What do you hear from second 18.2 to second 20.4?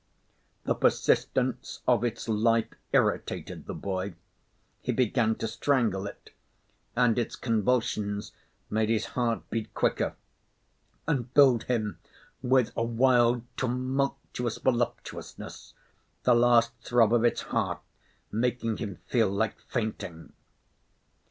making him feel like fainting.